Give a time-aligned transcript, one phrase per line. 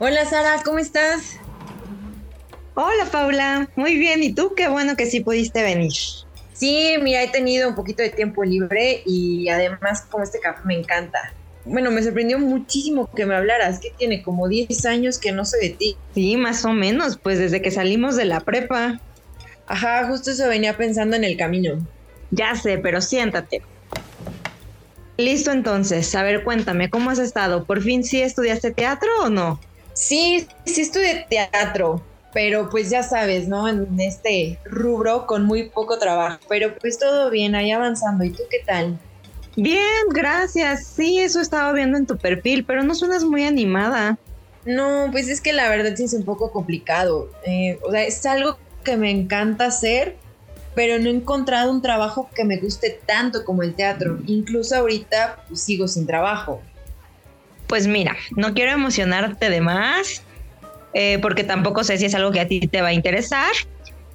[0.00, 1.40] Hola Sara, ¿cómo estás?
[2.74, 4.22] Hola Paula, muy bien.
[4.22, 4.52] ¿Y tú?
[4.56, 5.90] Qué bueno que sí pudiste venir.
[6.52, 10.78] Sí, mira, he tenido un poquito de tiempo libre y además como este café me
[10.78, 11.34] encanta.
[11.64, 15.58] Bueno, me sorprendió muchísimo que me hablaras, que tiene como 10 años que no sé
[15.58, 15.96] de ti.
[16.14, 19.00] Sí, más o menos, pues desde que salimos de la prepa.
[19.66, 21.76] Ajá, justo eso venía pensando en el camino.
[22.30, 23.62] Ya sé, pero siéntate.
[25.16, 27.66] Listo entonces, a ver, cuéntame, ¿cómo has estado?
[27.66, 29.58] ¿Por fin sí estudiaste teatro o no?
[29.98, 32.00] Sí, sí estudié teatro,
[32.32, 33.68] pero pues ya sabes, ¿no?
[33.68, 38.22] En este rubro con muy poco trabajo, pero pues todo bien, ahí avanzando.
[38.22, 38.96] ¿Y tú qué tal?
[39.56, 40.86] Bien, gracias.
[40.86, 44.16] Sí, eso estaba viendo en tu perfil, pero no suenas muy animada.
[44.64, 47.28] No, pues es que la verdad sí es un poco complicado.
[47.44, 50.14] Eh, o sea, es algo que me encanta hacer,
[50.76, 54.20] pero no he encontrado un trabajo que me guste tanto como el teatro.
[54.26, 56.62] Incluso ahorita pues, sigo sin trabajo.
[57.68, 60.22] Pues mira, no quiero emocionarte de más,
[60.94, 63.52] eh, porque tampoco sé si es algo que a ti te va a interesar,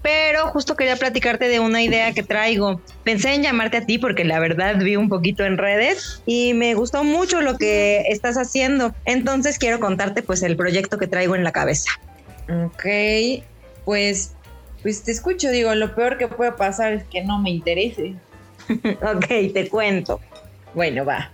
[0.02, 2.82] pero justo quería platicarte de una idea que traigo.
[3.04, 6.74] Pensé en llamarte a ti porque la verdad vi un poquito en redes y me
[6.74, 8.94] gustó mucho lo que estás haciendo.
[9.06, 11.90] Entonces quiero contarte pues el proyecto que traigo en la cabeza.
[12.50, 12.86] Ok,
[13.86, 14.36] pues,
[14.82, 18.16] pues te escucho, digo, lo peor que puede pasar es que no me interese.
[18.68, 20.20] ok, te cuento.
[20.74, 21.32] Bueno, va.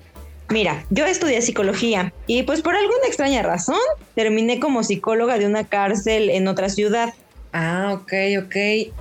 [0.50, 3.78] Mira, yo estudié psicología y pues por alguna extraña razón
[4.16, 7.14] terminé como psicóloga de una cárcel en otra ciudad.
[7.54, 8.92] Ah, ok, ok.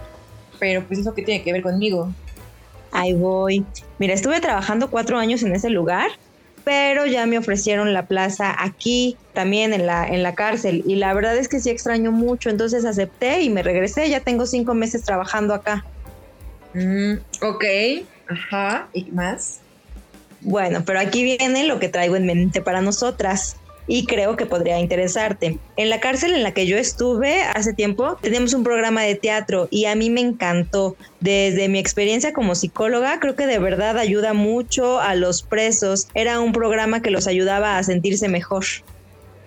[0.58, 2.12] Pero pues eso qué tiene que ver conmigo.
[2.92, 3.64] Ahí voy.
[3.98, 6.10] Mira, estuve trabajando cuatro años en ese lugar,
[6.64, 10.82] pero ya me ofrecieron la plaza aquí, también en la, en la cárcel.
[10.86, 14.10] Y la verdad es que sí extraño mucho, entonces acepté y me regresé.
[14.10, 15.84] Ya tengo cinco meses trabajando acá.
[16.74, 17.64] Mm, ok,
[18.28, 18.88] ajá.
[18.92, 19.60] ¿Y más?
[20.40, 23.56] Bueno, pero aquí viene lo que traigo en mente para nosotras
[23.88, 25.58] y creo que podría interesarte.
[25.76, 29.66] En la cárcel en la que yo estuve hace tiempo, teníamos un programa de teatro
[29.70, 30.94] y a mí me encantó.
[31.20, 36.08] Desde mi experiencia como psicóloga, creo que de verdad ayuda mucho a los presos.
[36.14, 38.64] Era un programa que los ayudaba a sentirse mejor.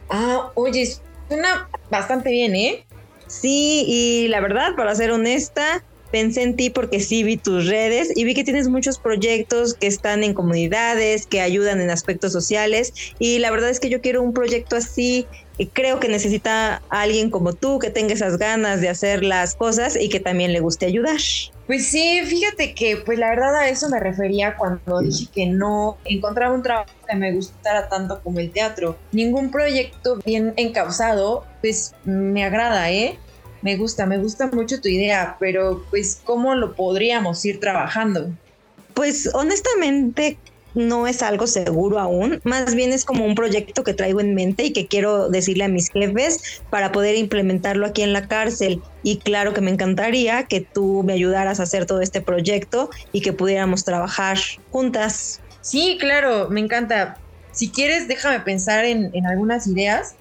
[0.09, 0.91] Ah, oye,
[1.29, 2.83] suena bastante bien, ¿eh?
[3.27, 8.11] Sí, y la verdad, para ser honesta, pensé en ti porque sí vi tus redes
[8.15, 12.93] y vi que tienes muchos proyectos que están en comunidades, que ayudan en aspectos sociales
[13.19, 15.27] y la verdad es que yo quiero un proyecto así
[15.57, 19.55] y creo que necesita a alguien como tú que tenga esas ganas de hacer las
[19.55, 21.19] cosas y que también le guste ayudar.
[21.67, 25.97] Pues sí, fíjate que pues la verdad a eso me refería cuando dije que no
[26.05, 28.97] encontraba un trabajo que me gustara tanto como el teatro.
[29.11, 33.19] Ningún proyecto bien encauzado pues me agrada, ¿eh?
[33.61, 38.31] Me gusta, me gusta mucho tu idea, pero pues ¿cómo lo podríamos ir trabajando?
[38.93, 40.37] Pues honestamente
[40.73, 44.63] no es algo seguro aún, más bien es como un proyecto que traigo en mente
[44.63, 48.81] y que quiero decirle a mis jefes para poder implementarlo aquí en la cárcel.
[49.03, 53.21] Y claro que me encantaría que tú me ayudaras a hacer todo este proyecto y
[53.21, 54.37] que pudiéramos trabajar
[54.71, 55.41] juntas.
[55.61, 57.17] Sí, claro, me encanta.
[57.51, 60.15] Si quieres, déjame pensar en, en algunas ideas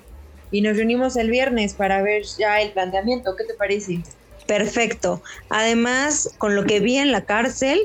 [0.51, 3.35] y nos reunimos el viernes para ver ya el planteamiento.
[3.37, 4.01] ¿Qué te parece?
[4.47, 5.23] Perfecto.
[5.49, 7.81] Además, con lo que vi en la cárcel,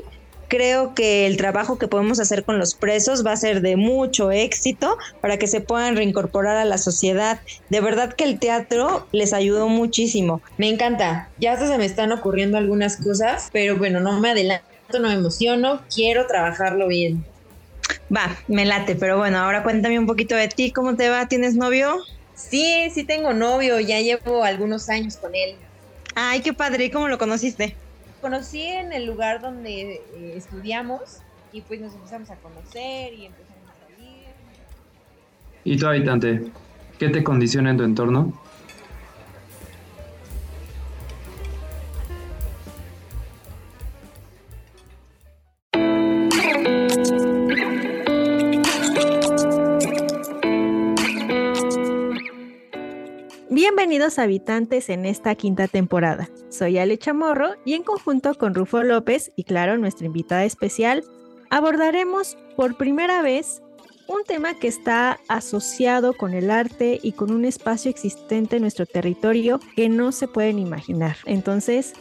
[0.48, 4.30] creo que el trabajo que podemos hacer con los presos va a ser de mucho
[4.30, 7.40] éxito para que se puedan reincorporar a la sociedad.
[7.68, 10.42] De verdad que el teatro les ayudó muchísimo.
[10.58, 11.30] Me encanta.
[11.38, 14.64] Ya hasta se me están ocurriendo algunas cosas, pero bueno, no me adelanto,
[15.00, 17.24] no me emociono, quiero trabajarlo bien.
[18.14, 21.26] Va, me late, pero bueno, ahora cuéntame un poquito de ti, ¿cómo te va?
[21.26, 21.96] ¿Tienes novio?
[22.36, 25.66] Sí, sí tengo novio, ya llevo algunos años con él.
[26.16, 27.80] Ay, qué padre, ¿y cómo lo conociste?
[28.20, 33.70] Conocí en el lugar donde eh, estudiamos y pues nos empezamos a conocer y empezamos
[33.70, 34.36] a salir.
[35.64, 36.52] ¿Y tu habitante?
[36.98, 38.45] ¿Qué te condiciona en tu entorno?
[53.48, 56.28] Bienvenidos habitantes en esta quinta temporada.
[56.48, 61.04] Soy Ale Chamorro y en conjunto con Rufo López y claro, nuestra invitada especial,
[61.48, 63.62] abordaremos por primera vez
[64.08, 68.84] un tema que está asociado con el arte y con un espacio existente en nuestro
[68.84, 71.16] territorio que no se pueden imaginar.
[71.24, 71.92] Entonces,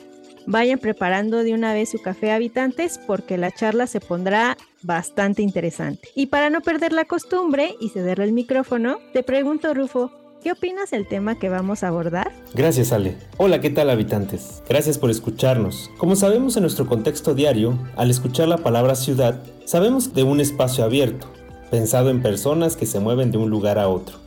[0.47, 6.09] vayan preparando de una vez su café habitantes porque la charla se pondrá bastante interesante.
[6.15, 10.91] Y para no perder la costumbre y cederle el micrófono, te pregunto, Rufo, ¿Qué opinas
[10.91, 12.31] del tema que vamos a abordar?
[12.53, 13.15] Gracias, Ale.
[13.37, 14.61] Hola, ¿qué tal, habitantes?
[14.69, 15.89] Gracias por escucharnos.
[15.97, 20.83] Como sabemos en nuestro contexto diario, al escuchar la palabra ciudad, sabemos de un espacio
[20.83, 21.25] abierto,
[21.71, 24.19] pensado en personas que se mueven de un lugar a otro,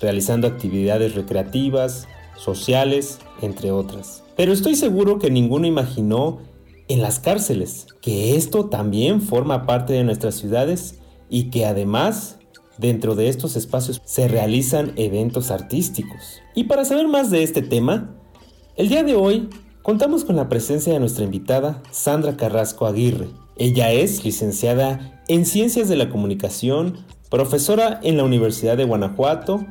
[0.00, 2.08] realizando actividades recreativas,
[2.38, 4.22] sociales, entre otras.
[4.34, 6.38] Pero estoy seguro que ninguno imaginó
[6.88, 12.35] en las cárceles, que esto también forma parte de nuestras ciudades y que además
[12.78, 16.40] dentro de estos espacios se realizan eventos artísticos.
[16.54, 18.14] Y para saber más de este tema,
[18.76, 19.48] el día de hoy
[19.82, 23.28] contamos con la presencia de nuestra invitada Sandra Carrasco Aguirre.
[23.56, 29.64] Ella es licenciada en Ciencias de la Comunicación, profesora en la Universidad de Guanajuato,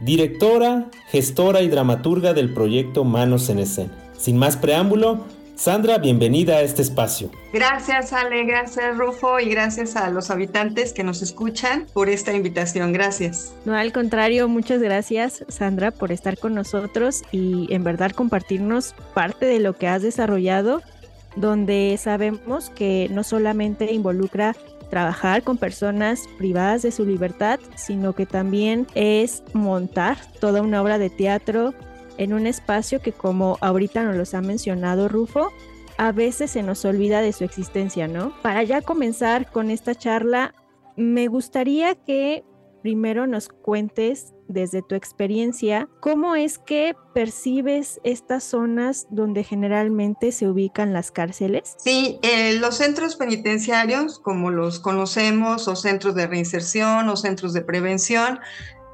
[0.00, 3.92] directora, gestora y dramaturga del proyecto Manos en Escena.
[4.18, 7.30] Sin más preámbulo, Sandra, bienvenida a este espacio.
[7.52, 12.92] Gracias Ale, gracias Rufo y gracias a los habitantes que nos escuchan por esta invitación.
[12.92, 13.54] Gracias.
[13.64, 19.46] No, al contrario, muchas gracias Sandra por estar con nosotros y en verdad compartirnos parte
[19.46, 20.82] de lo que has desarrollado,
[21.36, 24.56] donde sabemos que no solamente involucra
[24.90, 30.98] trabajar con personas privadas de su libertad, sino que también es montar toda una obra
[30.98, 31.72] de teatro
[32.22, 35.52] en un espacio que como ahorita nos los ha mencionado Rufo,
[35.98, 38.32] a veces se nos olvida de su existencia, ¿no?
[38.42, 40.54] Para ya comenzar con esta charla,
[40.96, 42.44] me gustaría que
[42.82, 50.48] primero nos cuentes desde tu experiencia, ¿cómo es que percibes estas zonas donde generalmente se
[50.48, 51.74] ubican las cárceles?
[51.78, 57.62] Sí, eh, los centros penitenciarios, como los conocemos, o centros de reinserción o centros de
[57.62, 58.40] prevención,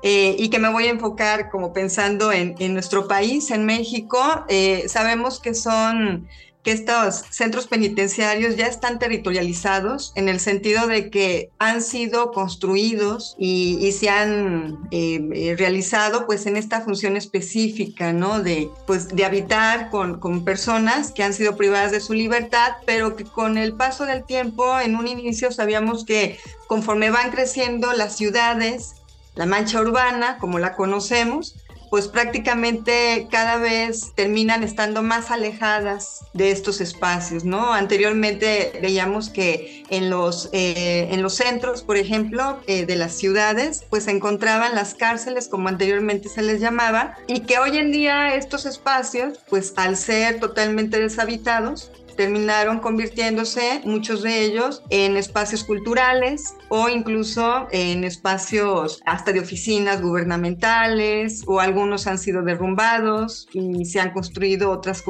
[0.03, 4.85] eh, y que me voy a enfocar como pensando en, nuestro país, en México, eh,
[4.89, 6.29] sabemos que son
[6.63, 13.37] que estos centros penitenciarios ya están territorializados en el sentido de que han sido construidos
[13.39, 18.43] y, se han eh, eh, realizado pues en esta función específica, ¿no?
[18.43, 23.17] De, pues, de habitar con, con personas que han sido privadas de su libertad, pero
[23.17, 28.17] que con el paso del tiempo, en un inicio sabíamos que conforme van creciendo las
[28.17, 28.97] ciudades,
[29.39, 31.55] la mancha urbana, como la conocemos,
[31.91, 37.73] pues prácticamente cada vez terminan estando más alejadas de estos espacios, ¿no?
[37.73, 43.85] Anteriormente veíamos que en los, eh, en los centros, por ejemplo, eh, de las ciudades,
[43.89, 48.35] pues se encontraban las cárceles, como anteriormente se les llamaba, y que hoy en día
[48.35, 56.57] estos espacios, pues al ser totalmente deshabitados, terminaron convirtiéndose, muchos de ellos, en espacios culturales
[56.69, 64.01] o incluso en espacios hasta de oficinas gubernamentales o algunos han sido derrumbados y se
[64.01, 65.05] han construido otras,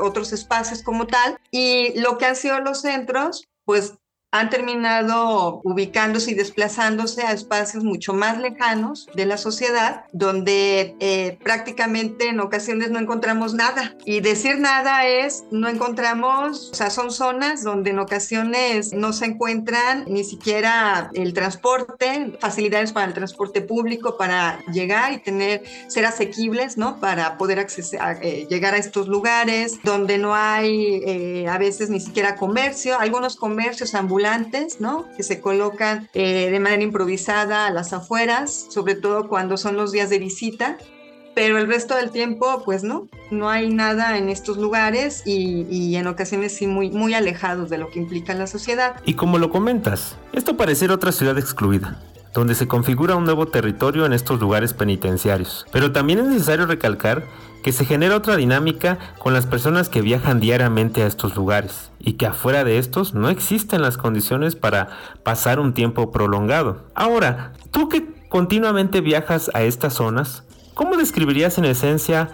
[0.00, 1.38] otros espacios como tal.
[1.50, 3.94] Y lo que han sido los centros, pues
[4.32, 11.38] han terminado ubicándose y desplazándose a espacios mucho más lejanos de la sociedad, donde eh,
[11.42, 13.94] prácticamente en ocasiones no encontramos nada.
[14.04, 19.26] Y decir nada es, no encontramos, o sea, son zonas donde en ocasiones no se
[19.26, 26.04] encuentran ni siquiera el transporte, facilidades para el transporte público para llegar y tener, ser
[26.04, 27.00] asequibles, ¿no?
[27.00, 31.90] Para poder acceder, a, eh, llegar a estos lugares, donde no hay eh, a veces
[31.90, 33.94] ni siquiera comercio, algunos comercios
[34.80, 35.06] ¿no?
[35.16, 39.92] Que se colocan eh, de manera improvisada a las afueras, sobre todo cuando son los
[39.92, 40.78] días de visita.
[41.34, 46.06] Pero el resto del tiempo, pues no, no hay nada en estos lugares y, en
[46.06, 48.96] ocasiones sí muy, muy alejados de lo que implica la sociedad.
[49.04, 52.00] Y como lo comentas, esto parece otra ciudad excluida
[52.32, 55.66] donde se configura un nuevo territorio en estos lugares penitenciarios.
[55.72, 57.24] Pero también es necesario recalcar
[57.66, 62.12] que se genera otra dinámica con las personas que viajan diariamente a estos lugares y
[62.12, 64.90] que afuera de estos no existen las condiciones para
[65.24, 66.84] pasar un tiempo prolongado.
[66.94, 70.44] Ahora, tú que continuamente viajas a estas zonas,
[70.74, 72.28] ¿cómo describirías en esencia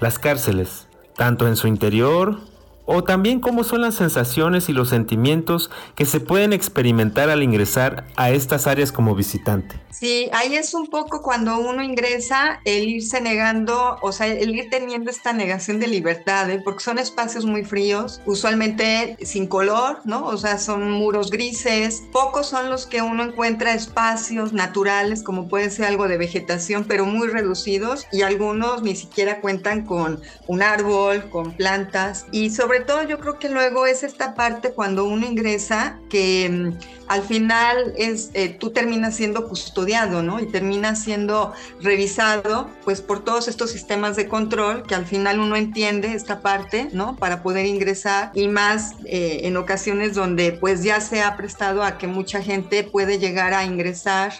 [0.00, 2.40] las cárceles, tanto en su interior
[2.84, 8.04] o también cómo son las sensaciones y los sentimientos que se pueden experimentar al ingresar
[8.16, 9.80] a estas áreas como visitante.
[9.90, 14.68] Sí, ahí es un poco cuando uno ingresa el irse negando, o sea, el ir
[14.70, 16.60] teniendo esta negación de libertad, ¿eh?
[16.64, 20.26] porque son espacios muy fríos, usualmente sin color, ¿no?
[20.26, 25.70] O sea, son muros grises, pocos son los que uno encuentra espacios naturales, como puede
[25.70, 31.28] ser algo de vegetación, pero muy reducidos, y algunos ni siquiera cuentan con un árbol,
[31.30, 35.98] con plantas, y sobre todo yo creo que luego es esta parte cuando uno ingresa
[36.08, 40.40] que mm, al final es, eh, tú terminas siendo custodiado, ¿no?
[40.40, 45.56] Y terminas siendo revisado, pues, por todos estos sistemas de control que al final uno
[45.56, 47.16] entiende esta parte, ¿no?
[47.16, 51.98] Para poder ingresar y más eh, en ocasiones donde, pues, ya se ha prestado a
[51.98, 54.32] que mucha gente puede llegar a ingresar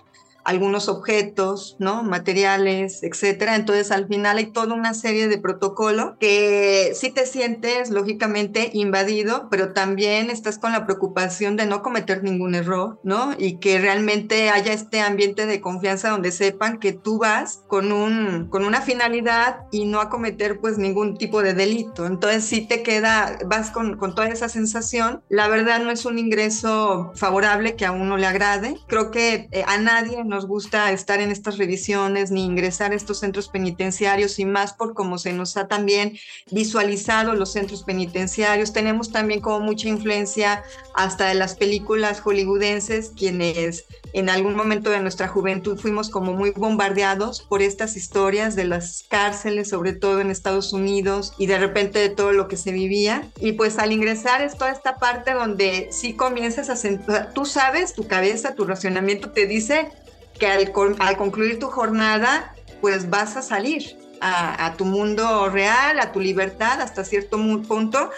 [0.44, 2.02] algunos objetos, ¿no?
[2.02, 3.56] Materiales, etcétera.
[3.56, 9.49] Entonces, al final hay toda una serie de protocolo que sí te sientes lógicamente invadido,
[9.50, 13.34] pero también estás con la preocupación de no cometer ningún error, ¿no?
[13.38, 18.49] Y que realmente haya este ambiente de confianza donde sepan que tú vas con un
[18.50, 22.06] con una finalidad y no a cometer pues ningún tipo de delito.
[22.06, 25.22] Entonces, sí te queda vas con, con toda esa sensación.
[25.28, 28.76] La verdad no es un ingreso favorable que a uno le agrade.
[28.88, 33.20] Creo que eh, a nadie nos gusta estar en estas revisiones ni ingresar a estos
[33.20, 36.18] centros penitenciarios y más por cómo se nos ha también
[36.50, 38.72] visualizado los centros penitenciarios.
[38.72, 43.84] Tenemos también como mucha influencia hasta de las películas hollywoodenses, quienes
[44.14, 49.04] en algún momento de nuestra juventud fuimos como muy bombardeados por estas historias de las
[49.08, 53.28] cárceles, sobre todo en Estados Unidos, y de repente de todo lo que se vivía.
[53.38, 57.92] Y pues al ingresar es toda esta parte donde sí comienzas a sentir, tú sabes,
[57.92, 59.90] tu cabeza, tu racionamiento te dice
[60.38, 60.72] que al,
[61.16, 67.04] concluir tu jornada, pues vas a salir a, tu mundo real, a tu libertad hasta
[67.04, 67.36] cierto
[67.66, 68.10] punto,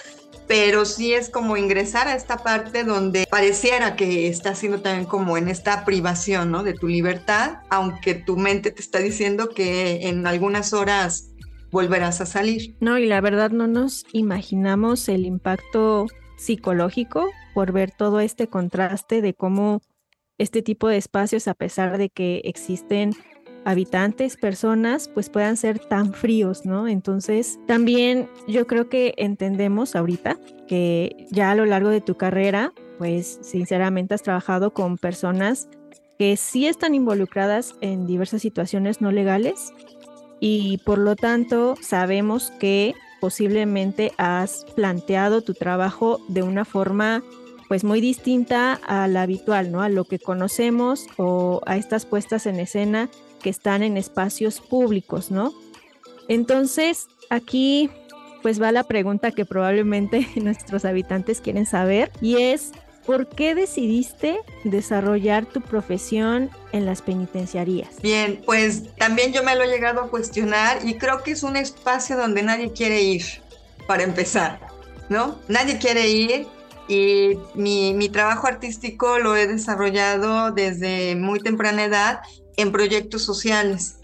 [0.47, 5.39] pero sí es como ingresar a esta parte donde pareciera que estás siendo también como
[5.39, 6.63] en esta privación, ¿no?
[6.63, 11.31] De tu libertad, aunque tu mente te está diciendo que en algunas horas
[11.71, 12.77] volverás a salir.
[12.81, 16.07] No, y la verdad no nos imaginamos el impacto
[16.37, 19.81] psicológico por ver todo este contraste de cómo
[20.39, 23.13] este tipo de espacios, a pesar de que existen
[23.65, 26.87] habitantes, personas, pues puedan ser tan fríos, ¿no?
[26.87, 30.39] Entonces, también yo creo que entendemos ahorita
[30.69, 35.69] que ya a lo largo de tu carrera, pues sinceramente has trabajado con personas
[36.19, 39.73] que sí están involucradas en diversas situaciones no legales
[40.41, 47.23] y por lo tanto sabemos que posiblemente has planteado tu trabajo de una forma
[47.75, 49.83] pues muy distinta a la habitual, ¿no?
[49.83, 53.09] A lo que conocemos o a estas puestas en escena
[53.43, 55.53] que están en espacios públicos, ¿no?
[56.29, 57.91] Entonces, aquí
[58.43, 62.71] pues va la pregunta que probablemente nuestros habitantes quieren saber y es
[63.05, 68.01] ¿Por qué decidiste desarrollar tu profesión en las penitenciarías?
[68.01, 71.57] Bien, pues también yo me lo he llegado a cuestionar y creo que es un
[71.57, 73.25] espacio donde nadie quiere ir,
[73.89, 74.61] para empezar,
[75.09, 75.41] ¿no?
[75.49, 76.47] Nadie quiere ir
[76.89, 82.21] y mi, mi, trabajo artístico lo he desarrollado desde muy temprana edad
[82.57, 83.97] en proyectos sociales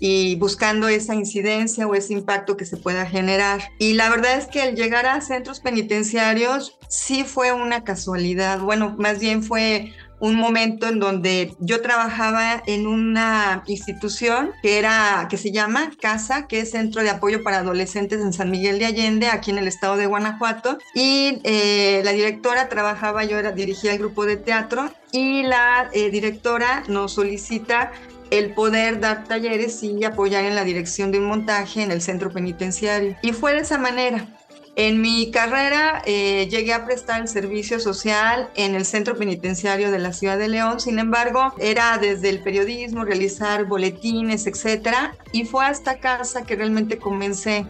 [0.00, 3.62] y buscando esa incidencia o ese impacto que se pueda generar.
[3.78, 8.94] Y la verdad es que el llegar a centros penitenciarios sí fue una casualidad, bueno,
[8.98, 15.36] más bien fue un momento en donde yo trabajaba en una institución que era que
[15.36, 19.28] se llama CASA, que es Centro de Apoyo para Adolescentes en San Miguel de Allende,
[19.28, 23.98] aquí en el estado de Guanajuato, y eh, la directora trabajaba, yo era dirigía el
[23.98, 27.92] grupo de teatro y la eh, directora nos solicita
[28.30, 32.30] el poder dar talleres y apoyar en la dirección de un montaje en el centro
[32.30, 33.16] penitenciario.
[33.22, 34.26] Y fue de esa manera.
[34.78, 39.98] En mi carrera eh, llegué a prestar el servicio social en el centro penitenciario de
[39.98, 45.64] la ciudad de León, sin embargo, era desde el periodismo, realizar boletines, etcétera, y fue
[45.64, 47.66] a esta casa que realmente comencé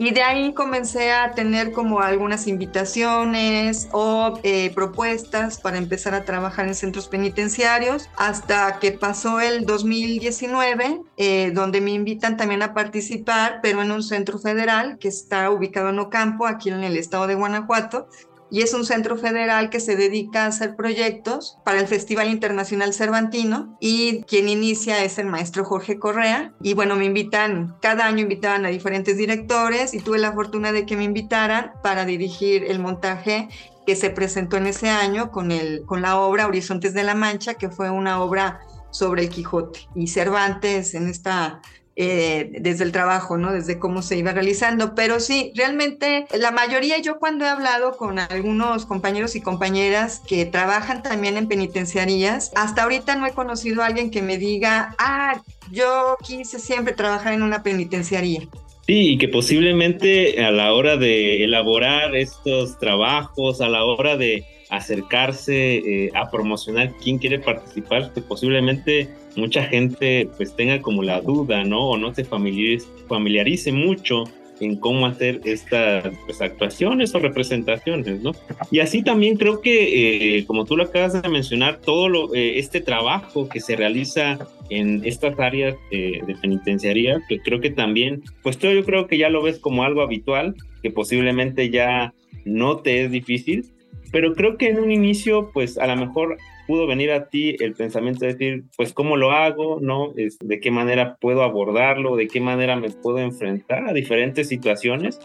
[0.00, 6.24] y de ahí comencé a tener como algunas invitaciones o eh, propuestas para empezar a
[6.24, 12.72] trabajar en centros penitenciarios hasta que pasó el 2019, eh, donde me invitan también a
[12.72, 17.26] participar, pero en un centro federal que está ubicado en Ocampo, aquí en el estado
[17.26, 18.08] de Guanajuato,
[18.50, 22.92] y es un centro federal que se dedica a hacer proyectos para el Festival Internacional
[22.92, 26.52] Cervantino y quien inicia es el maestro Jorge Correa.
[26.60, 30.84] Y bueno, me invitan, cada año invitaban a diferentes directores y tuve la fortuna de
[30.84, 33.48] que me invitaran para dirigir el montaje
[33.86, 37.54] que se presentó en ese año con, el, con la obra Horizontes de la Mancha,
[37.54, 41.60] que fue una obra sobre el Quijote y Cervantes en esta
[42.02, 43.52] eh, desde el trabajo, ¿no?
[43.52, 44.94] Desde cómo se iba realizando.
[44.94, 50.46] Pero sí, realmente la mayoría, yo cuando he hablado con algunos compañeros y compañeras que
[50.46, 55.42] trabajan también en penitenciarías, hasta ahorita no he conocido a alguien que me diga, ah,
[55.70, 58.48] yo quise siempre trabajar en una penitenciaría.
[58.86, 64.46] Sí, y que posiblemente a la hora de elaborar estos trabajos, a la hora de
[64.70, 71.20] acercarse eh, a promocionar quién quiere participar, que posiblemente mucha gente pues tenga como la
[71.20, 71.90] duda, ¿no?
[71.90, 74.24] O no se familiarice, familiarice mucho
[74.60, 78.32] en cómo hacer estas pues, actuaciones o representaciones, ¿no?
[78.70, 82.58] Y así también creo que, eh, como tú lo acabas de mencionar, todo lo, eh,
[82.58, 88.58] este trabajo que se realiza en estas áreas de penitenciaría, que creo que también, pues
[88.58, 93.04] tú yo creo que ya lo ves como algo habitual, que posiblemente ya no te
[93.04, 93.64] es difícil,
[94.12, 96.36] pero creo que en un inicio, pues a lo mejor
[96.66, 100.12] pudo venir a ti el pensamiento de decir, pues cómo lo hago, ¿no?
[100.16, 105.18] Es, de qué manera puedo abordarlo, de qué manera me puedo enfrentar a diferentes situaciones.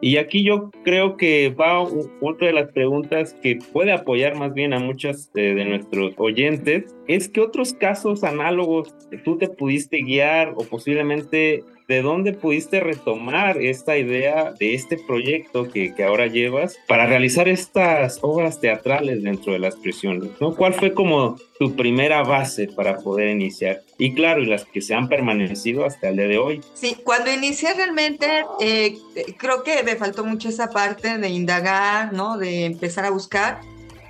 [0.00, 4.72] Y aquí yo creo que va otra de las preguntas que puede apoyar más bien
[4.74, 8.94] a muchos eh, de nuestros oyentes, es que otros casos análogos
[9.24, 15.68] tú te pudiste guiar o posiblemente ¿de dónde pudiste retomar esta idea de este proyecto
[15.68, 20.30] que, que, ahora llevas para realizar estas obras teatrales dentro de las prisiones?
[20.40, 20.54] ¿no?
[20.54, 23.82] ¿Cuál fue como tu primera base para poder iniciar?
[23.98, 26.60] Y claro, y las que se han permanecido hasta el día de hoy.
[26.74, 28.26] Sí, cuando inicié realmente
[28.60, 28.96] eh,
[29.36, 32.38] creo que me faltó mucho esa parte de indagar, ¿no?
[32.38, 33.60] De empezar a buscar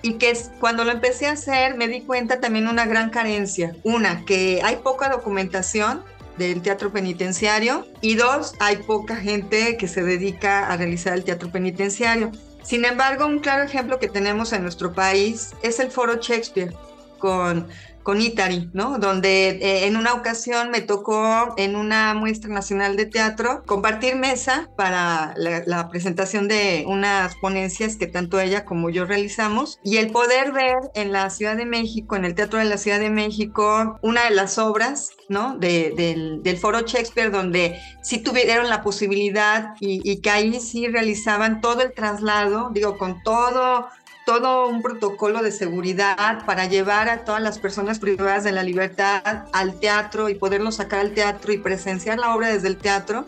[0.03, 3.75] y que cuando lo empecé a hacer me di cuenta también una gran carencia.
[3.85, 6.03] Una, que hay poca documentación
[6.49, 11.51] del teatro penitenciario y dos, hay poca gente que se dedica a realizar el teatro
[11.51, 12.33] penitenciario.
[12.63, 16.73] Sin embargo, un claro ejemplo que tenemos en nuestro país es el Foro Shakespeare
[17.19, 17.69] con
[18.03, 18.99] con Itari, ¿no?
[18.99, 24.71] Donde eh, en una ocasión me tocó en una muestra nacional de teatro compartir mesa
[24.77, 30.53] para la, presentación de unas ponencias que tanto ella como yo realizamos y el poder
[30.53, 34.25] ver en la Ciudad de México, en el Teatro de la Ciudad de México, una
[34.25, 35.59] de las obras, ¿no?
[35.59, 41.83] del, Foro Shakespeare, donde sí tuvieron la posibilidad y, y que ahí sí realizaban todo
[41.83, 43.89] el traslado, digo, con todo
[44.25, 49.45] todo un protocolo de seguridad para llevar a todas las personas privadas de la libertad
[49.53, 53.27] al teatro y poderlos sacar al teatro y presenciar la obra desde el teatro,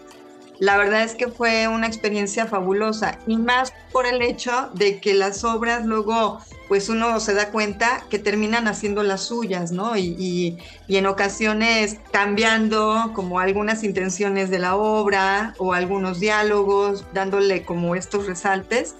[0.60, 5.12] la verdad es que fue una experiencia fabulosa y más por el hecho de que
[5.14, 9.96] las obras luego, pues uno se da cuenta que terminan haciendo las suyas, ¿no?
[9.96, 10.14] Y,
[10.86, 17.96] y, en ocasiones cambiando como algunas intenciones de la obra o algunos diálogos, dándole como
[17.96, 18.94] estos resaltes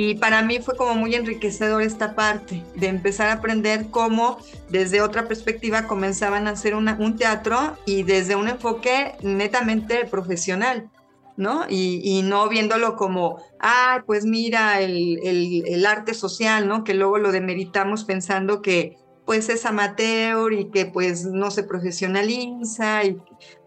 [0.00, 4.38] y para mí fue como muy enriquecedor esta parte de empezar a aprender cómo
[4.70, 10.88] desde otra perspectiva comenzaban a hacer un teatro y desde un enfoque netamente profesional.
[11.36, 11.66] ¿no?
[11.68, 16.84] Y, no viéndolo como, ah, pues mira, el, el, el, arte social, ¿no?
[16.84, 23.04] Que luego lo demeritamos pensando que pues es amateur y que pues no se profesionaliza
[23.04, 23.18] y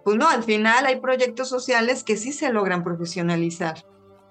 [0.06, 3.84] pues no, al final hay proyectos sociales que sí se logran profesionalizar.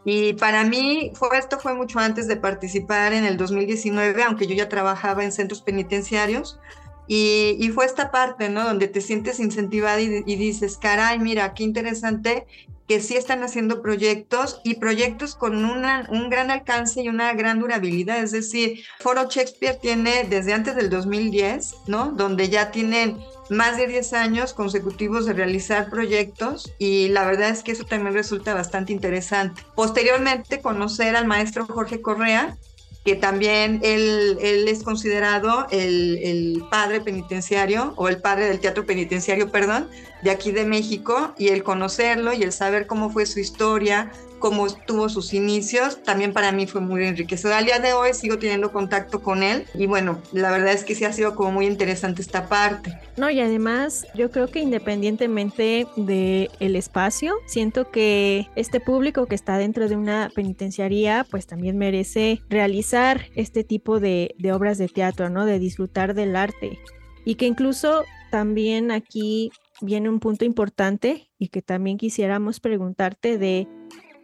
[0.05, 4.55] Y para mí fue, esto fue mucho antes de participar en el 2019, aunque yo
[4.55, 6.59] ya trabajaba en centros penitenciarios.
[7.07, 8.65] Y, y fue esta parte, ¿no?
[8.65, 12.47] Donde te sientes incentivada y, y, dices, caray, mira, qué interesante
[12.91, 17.61] que sí están haciendo proyectos y proyectos con una, un gran alcance y una gran
[17.61, 18.23] durabilidad.
[18.23, 22.11] Es decir, Foro Shakespeare tiene desde antes del 2010, ¿no?
[22.11, 23.19] Donde ya tienen
[23.51, 28.15] más de 10 años consecutivos de realizar proyectos y la verdad es que eso también
[28.15, 29.63] resulta bastante interesante.
[29.75, 32.57] Posteriormente, conocer al maestro Jorge Correa,
[33.05, 38.85] que también él, él es considerado el, el, padre penitenciario o el padre del teatro
[38.85, 39.89] penitenciario, perdón,
[40.23, 44.67] de aquí de México y el conocerlo y el saber cómo fue su historia, cómo
[44.75, 47.55] tuvo sus inicios, también para mí fue muy enriquecedor.
[47.55, 50.97] Al día de hoy sigo teniendo contacto con él y bueno, la verdad es que
[50.97, 52.99] sí ha sido como muy interesante esta parte.
[53.17, 59.37] No, y además yo creo que independientemente del el espacio, siento que este público que
[59.37, 64.89] está dentro de una penitenciaría pues también merece realizar este tipo de, de obras de
[64.89, 65.45] teatro, ¿no?
[65.45, 66.81] De disfrutar del arte
[67.25, 69.51] y que incluso también aquí
[69.81, 73.69] viene un punto importante y que también quisiéramos preguntarte de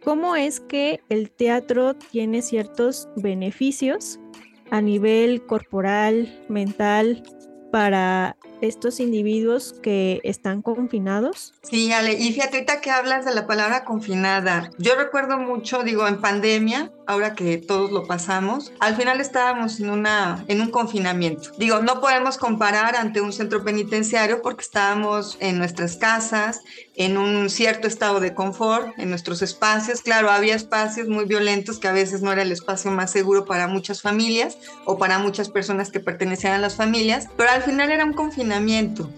[0.07, 4.21] cómo es que el teatro tiene ciertos beneficios
[4.71, 7.23] a nivel corporal, mental,
[7.73, 11.53] para estos individuos que están confinados?
[11.61, 14.71] Sí, Ale, y fíjate ahorita que hablas de la palabra confinada.
[14.77, 19.89] Yo recuerdo mucho, digo, en pandemia, ahora que todos lo pasamos, al final estábamos en,
[19.89, 21.51] una, en un confinamiento.
[21.57, 26.61] Digo, no podemos comparar ante un centro penitenciario porque estábamos en nuestras casas,
[26.95, 30.01] en un cierto estado de confort, en nuestros espacios.
[30.01, 33.67] Claro, había espacios muy violentos que a veces no era el espacio más seguro para
[33.67, 38.03] muchas familias o para muchas personas que pertenecían a las familias, pero al final era
[38.03, 38.46] un confinamiento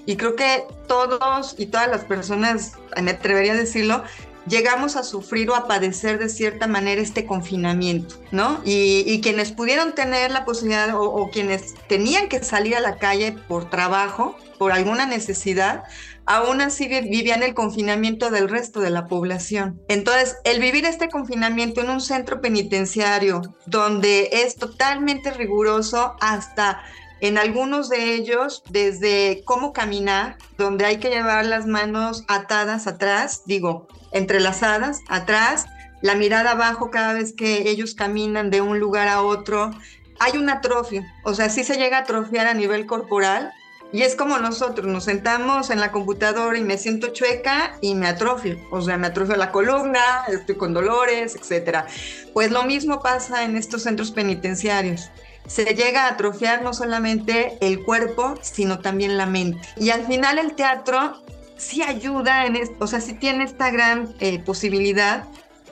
[0.06, 4.04] y creo que todos y todas las personas, me atrevería a decirlo,
[4.48, 8.62] llegamos a sufrir o a padecer de cierta manera este confinamiento, ¿no?
[8.66, 13.36] Y, quienes pudieron tener la posibilidad o, o, quienes tenían que salir a la calle
[13.48, 15.84] por trabajo, por alguna necesidad,
[16.26, 19.82] aún así vivían el confinamiento del resto de la población.
[19.88, 26.82] Entonces, el vivir este confinamiento en un centro penitenciario donde es totalmente riguroso hasta
[27.22, 33.44] en algunos de ellos, desde cómo caminar, donde hay que llevar las manos atadas atrás,
[33.46, 35.66] digo, entrelazadas atrás,
[36.02, 39.72] la mirada abajo cada vez que ellos caminan de un lugar a otro.
[40.20, 43.52] Hay un atrofio, o sea, sí se llega a atrofiar a nivel corporal
[43.92, 48.08] y es como nosotros, nos sentamos en la computadora y me siento chueca y me
[48.08, 51.86] atrofio, o sea, me atrofio la columna, estoy con dolores, etc.
[52.34, 55.10] Pues lo mismo pasa en estos centros penitenciarios
[55.48, 59.60] se llega a atrofiar no solamente el cuerpo, sino también la mente.
[59.78, 61.22] Y al final el teatro
[61.58, 65.26] sí ayuda, en o sea, sí tiene esta gran eh, posibilidad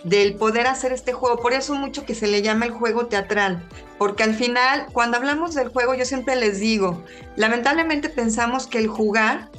[0.04, 1.38] del poder hacer este juego.
[1.42, 5.54] Por eso mucho que se le llama el juego teatral, porque al final, cuando hablamos
[5.54, 7.04] del juego, yo siempre les digo,
[7.36, 9.50] lamentablemente pensamos que el jugar,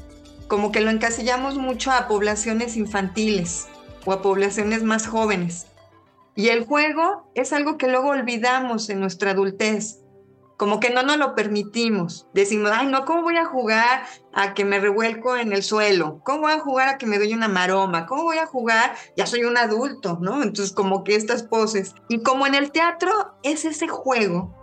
[0.46, 3.66] como que lo encasillamos mucho a poblaciones infantiles
[4.04, 5.66] o a poblaciones más jóvenes.
[6.38, 9.98] Y el juego es algo que luego olvidamos en nuestra adultez
[10.56, 12.28] como que no nos lo permitimos.
[12.32, 16.20] Decimos, ay, no, ¿cómo voy a jugar a que me revuelco en el suelo?
[16.24, 18.06] ¿Cómo voy a jugar a que me doy una maroma?
[18.06, 18.94] ¿Cómo voy a jugar?
[19.16, 20.40] Ya soy un adulto, ¿no?
[20.40, 21.92] Entonces, como que estas poses.
[22.08, 23.10] Y como en el teatro
[23.42, 24.54] es ese juego,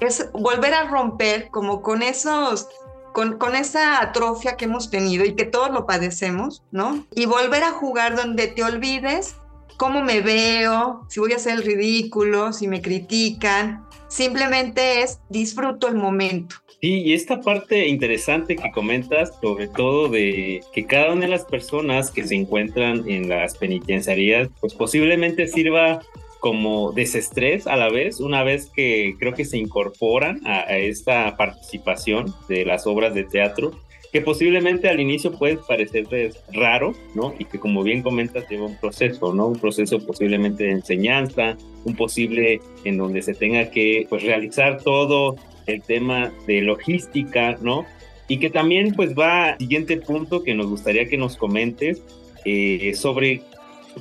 [0.00, 2.68] es volver a romper como con esos
[3.14, 7.06] con, con, esa atrofia que hemos tenido y que todos lo padecemos, ¿no?
[7.14, 9.36] Y volver a jugar donde te olvides
[9.82, 15.88] cómo me veo, si voy a hacer el ridículo, si me critican, simplemente es disfruto
[15.88, 16.54] el momento.
[16.80, 21.44] Sí, y esta parte interesante que comentas, sobre todo de que cada una de las
[21.46, 26.00] personas que se encuentran en las penitenciarías, pues posiblemente sirva
[26.38, 31.36] como desestrés a la vez, una vez que creo que se incorporan a, a esta
[31.36, 33.72] participación de las obras de teatro
[34.12, 37.34] que posiblemente al inicio puede parecerles raro, ¿no?
[37.38, 39.46] Y que como bien comentas lleva un proceso, ¿no?
[39.46, 45.36] Un proceso posiblemente de enseñanza, un posible en donde se tenga que pues realizar todo
[45.66, 47.86] el tema de logística, ¿no?
[48.28, 52.02] Y que también pues va al siguiente punto que nos gustaría que nos comentes
[52.44, 53.42] eh, sobre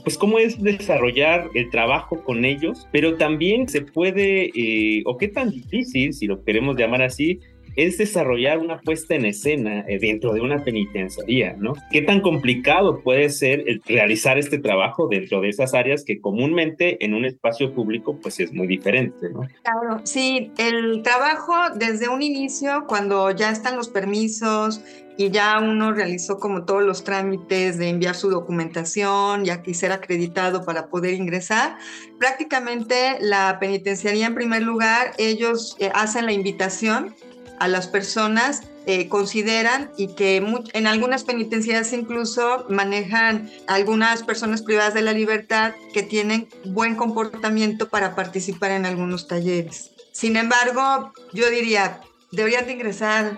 [0.04, 5.28] pues cómo es desarrollar el trabajo con ellos, pero también se puede, eh, o qué
[5.28, 7.40] tan difícil, si lo queremos llamar así,
[7.76, 11.74] es desarrollar una puesta en escena eh, dentro de una penitenciaría, ¿no?
[11.92, 17.14] ¿Qué tan complicado puede ser realizar este trabajo dentro de esas áreas que comúnmente en
[17.14, 19.42] un espacio público pues es muy diferente, ¿no?
[19.64, 24.82] Claro, sí, el trabajo desde un inicio, cuando ya están los permisos
[25.18, 29.92] y ya uno realizó como todos los trámites de enviar su documentación, ya que ser
[29.92, 31.78] acreditado para poder ingresar,
[32.18, 37.16] prácticamente la penitenciaría en primer lugar, ellos eh, hacen la invitación
[37.62, 40.38] a las personas eh, consideran y que
[40.74, 47.88] en algunas penitenciarías incluso manejan algunas personas privadas de la libertad que tienen buen comportamiento
[47.88, 49.92] para participar en algunos talleres.
[50.12, 53.38] Sin embargo, yo diría, deberían de ingresar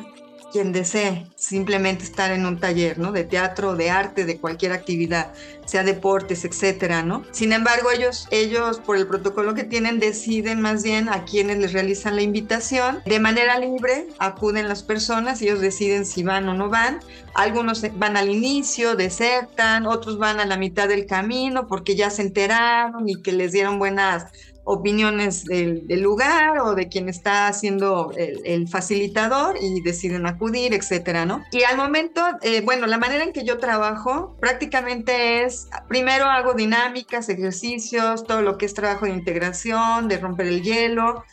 [0.53, 3.11] quien desee simplemente estar en un taller, ¿no?
[3.11, 5.33] De teatro, de arte, de cualquier actividad,
[5.65, 7.23] sea deportes, etcétera, ¿no?
[7.31, 11.73] Sin embargo, ellos, ellos por el protocolo que tienen deciden más bien a quienes les
[11.73, 13.01] realizan la invitación.
[13.05, 16.99] De manera libre acuden las personas, ellos deciden si van o no van.
[17.33, 22.21] Algunos van al inicio, desertan, otros van a la mitad del camino porque ya se
[22.21, 24.27] enteraron y que les dieron buenas
[24.65, 31.43] opiniones del, lugar o de quien está haciendo el, facilitador y deciden acudir, etcétera, ¿no?
[31.51, 36.53] Y al momento, eh, bueno, la manera en que yo trabajo prácticamente es, primero hago
[36.53, 41.23] dinámicas, ejercicios, todo lo que es trabajo de integración, de romper el hielo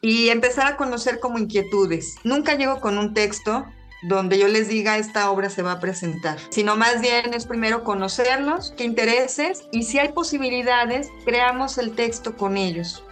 [0.00, 2.16] y empezar a conocer como inquietudes.
[2.24, 3.64] Nunca llego con un texto,
[4.02, 7.84] donde yo les diga esta obra se va a presentar, sino más bien es primero
[7.84, 13.04] conocerlos, qué intereses y si hay posibilidades, creamos el texto con ellos.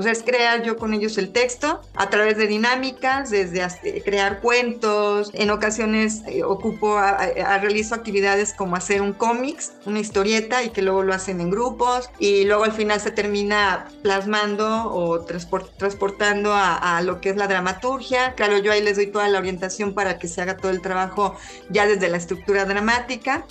[0.00, 3.68] O sea, es crear yo con ellos el texto a través de dinámicas, desde
[4.02, 5.30] crear cuentos.
[5.34, 7.18] En ocasiones eh, ocupo, a,
[7.58, 12.08] realizo actividades como hacer un cómics, una historieta y que luego lo hacen en grupos
[12.18, 17.46] y luego al final se termina plasmando o transportando a, a lo que es la
[17.46, 18.32] dramaturgia.
[18.36, 21.36] Claro, yo ahí les doy toda la orientación para que se haga todo el trabajo
[21.68, 23.44] ya desde la estructura dramática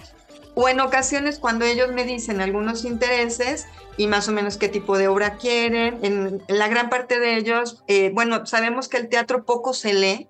[0.61, 4.97] o en ocasiones cuando ellos me dicen algunos intereses y más o menos qué tipo
[4.97, 5.99] de obra quieren.
[6.01, 10.27] En, la gran parte de ellos, eh, bueno, sabemos que el teatro poco se lee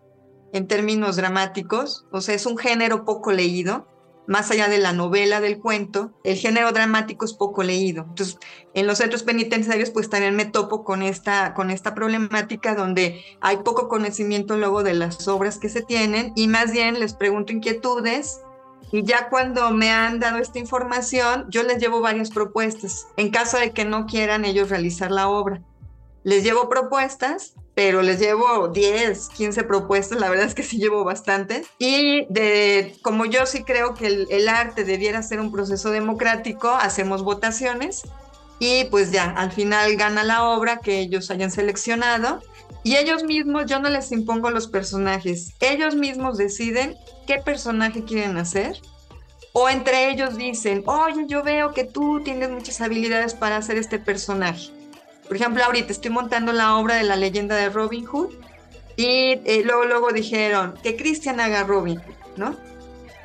[0.54, 3.88] en términos dramáticos, o sea, es un género poco leído,
[4.28, 8.06] más allá de la novela, del cuento, el género dramático es poco leído.
[8.10, 8.38] Entonces,
[8.76, 13.58] en los centros penitenciarios, pues también me topo con esta, con esta problemática donde hay
[13.58, 18.42] poco conocimiento luego de las obras que se tienen y más bien les pregunto inquietudes
[18.91, 23.58] y ya cuando me han dado esta información, yo les llevo varias propuestas, en caso
[23.58, 25.62] de que no quieran ellos realizar la obra.
[26.23, 31.04] Les llevo propuestas, pero les llevo 10, 15 propuestas, la verdad es que sí llevo
[31.04, 31.63] bastante.
[31.78, 36.69] Y de, como yo sí creo que el, el arte debiera ser un proceso democrático,
[36.69, 38.04] hacemos votaciones
[38.60, 42.41] y pues ya, al final gana la obra que ellos hayan seleccionado
[42.84, 46.95] y ellos mismos, yo no les impongo los personajes, ellos mismos deciden
[47.30, 48.82] qué personaje quieren hacer.
[49.54, 54.00] O entre ellos dicen, oye, yo veo que tú tienes muchas habilidades para hacer este
[54.00, 54.72] personaje.
[55.28, 58.34] Por ejemplo, ahorita estoy montando la obra de la leyenda de Robin Hood
[58.96, 62.58] y eh, luego, luego dijeron que Christian haga Robin Hood, ¿no?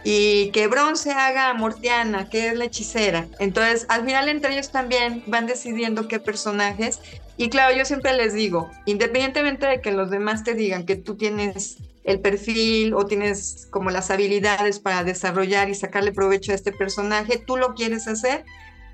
[0.03, 3.27] Y que Bronce haga Mortiana, que es la hechicera.
[3.39, 7.01] Entonces, al final entre ellos también van decidiendo qué personajes
[7.39, 11.17] y claro, yo siempre les digo, independientemente de que los demás te digan que tú
[11.17, 16.73] tienes el perfil o tienes como las habilidades para desarrollar y sacarle provecho a este
[16.73, 18.45] personaje, tú lo quieres hacer.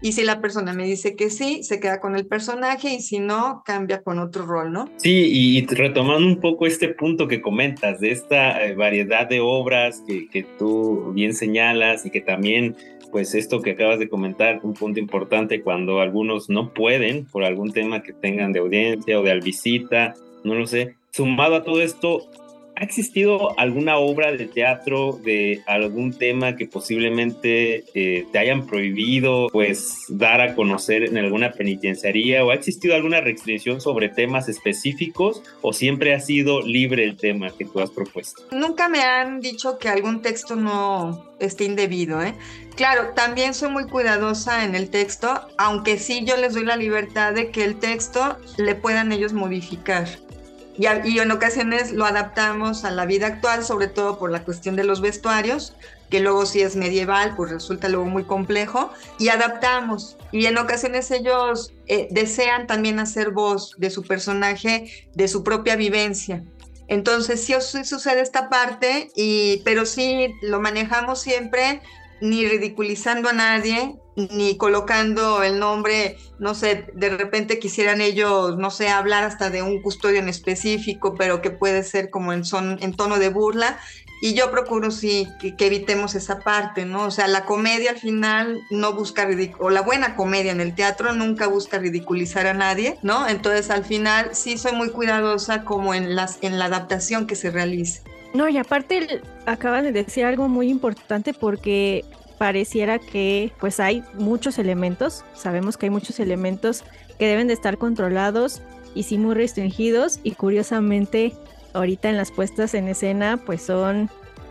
[0.03, 3.19] Y si la persona me dice que sí, se queda con el personaje y si
[3.19, 4.89] no, cambia con otro rol, ¿no?
[4.97, 10.03] Sí, y retomando un poco este punto que comentas de esta eh, variedad de obras
[10.07, 12.77] que, que tú bien señalas y que también
[13.11, 17.73] pues esto que acabas de comentar, un punto importante cuando algunos no pueden por algún
[17.73, 20.95] tema que tengan de audiencia o de visita, no lo sé.
[21.11, 22.29] Sumado a todo esto,
[22.81, 29.49] ¿Ha existido alguna obra de teatro de algún tema que posiblemente eh, te hayan prohibido
[29.53, 35.43] pues dar a conocer en alguna penitenciaría o ha existido alguna restricción sobre temas específicos
[35.61, 38.45] o siempre ha sido libre el tema que tú has propuesto?
[38.51, 42.33] Nunca me han dicho que algún texto no esté indebido, ¿eh?
[42.77, 47.35] Claro, también soy muy cuidadosa en el texto, aunque sí yo les doy la libertad
[47.35, 50.09] de que el texto le puedan ellos modificar
[50.77, 50.87] y,
[51.19, 55.01] en ocasiones lo adaptamos a la vida actual, sobre todo por la cuestión de los
[55.01, 55.75] vestuarios,
[56.11, 60.17] que luego si es medieval, pues resulta luego muy complejo, y adaptamos.
[60.33, 65.77] Y en ocasiones ellos eh, desean también hacer voz de su personaje, de su propia
[65.77, 66.43] vivencia.
[66.89, 71.81] Entonces sí, sí sucede esta parte, y, pero sí lo manejamos siempre
[72.21, 78.71] ni ridiculizando a nadie, ni colocando el nombre, no sé, de repente quisieran ellos, no
[78.71, 82.79] sé, hablar hasta de un custodio en específico, pero que puede ser como en, son,
[82.83, 83.79] en tono de burla.
[84.23, 87.07] Y yo procuro sí que, evitemos esa parte, ¿no?
[87.07, 89.27] O sea, la comedia al final no busca
[89.59, 93.27] o la buena comedia en el teatro nunca busca ridiculizar a nadie, ¿no?
[93.27, 97.51] Entonces al final sí soy muy cuidadosa como en, las, en la adaptación que se
[97.51, 98.03] realice.
[98.33, 102.05] No, y aparte acabas de decir algo muy importante porque
[102.39, 106.85] pareciera que pues hay muchos elementos, sabemos que hay muchos elementos
[107.19, 108.63] que deben de estar controlados
[108.95, 111.35] y sí muy restringidos y curiosamente
[111.75, 114.09] ahorita en las puestas en escena pues son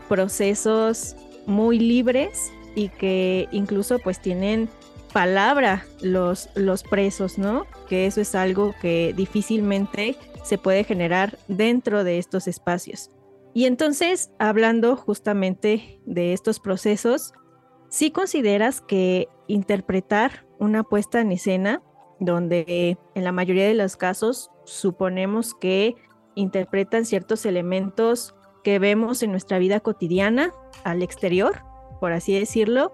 [0.08, 1.16] procesos
[1.46, 4.70] muy libres y que incluso pues tienen
[5.14, 7.66] palabra los, los presos, ¿no?
[7.88, 13.10] Que eso es algo que difícilmente se puede generar dentro de estos espacios.
[13.60, 17.34] Y entonces, hablando justamente de estos procesos,
[17.90, 21.82] ¿Sí consideras que interpretar una puesta en escena,
[22.22, 25.96] donde en la mayoría de los casos suponemos que
[26.36, 30.54] interpretan ciertos elementos que vemos en nuestra vida cotidiana
[30.86, 31.64] al exterior,
[32.00, 32.94] por así decirlo,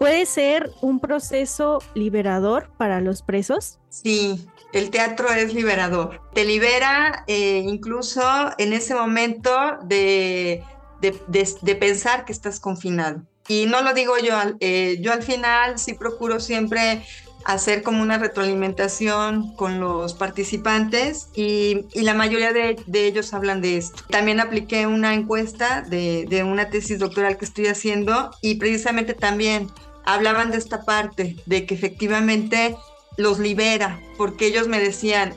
[0.00, 3.78] puede ser un proceso liberador para los presos?
[3.90, 6.22] Sí, el teatro es liberador.
[6.32, 8.22] Te libera eh, incluso
[8.56, 9.50] en ese momento
[9.82, 10.64] de,
[11.02, 13.20] de pensar que estás confinado.
[13.46, 17.04] Y no lo digo yo, eh, yo al final sí procuro siempre
[17.44, 24.02] hacer como una retroalimentación con los participantes y, la mayoría de, ellos hablan de esto.
[24.08, 29.68] También apliqué una encuesta de, de, una tesis doctoral que estoy haciendo y precisamente también
[30.04, 32.76] hablaban de esta parte, de que efectivamente
[33.16, 35.34] los libera, porque ellos me decían,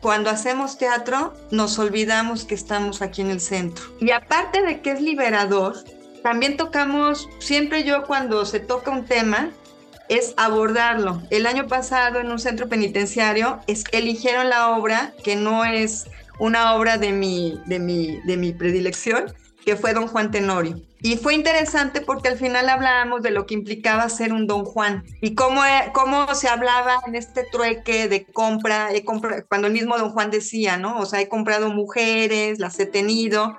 [0.00, 3.84] cuando hacemos teatro nos olvidamos que estamos aquí en el centro.
[4.00, 5.76] Y aparte de que es liberador,
[6.22, 9.50] también tocamos, siempre yo cuando se toca un tema,
[10.08, 11.22] es abordarlo.
[11.30, 16.06] El año pasado en un centro penitenciario es, eligieron la obra que no es
[16.38, 19.32] una obra de mi, de mi, de mi predilección,
[19.66, 20.80] que fue Don Juan Tenorio.
[21.02, 25.04] Y fue interesante porque al final hablábamos de lo que implicaba ser un Don Juan
[25.20, 29.98] y cómo, e, cómo se hablaba en este trueque de compra, he cuando el mismo
[29.98, 31.00] Don Juan decía, ¿no?
[31.00, 33.58] O sea, he comprado mujeres, las he tenido.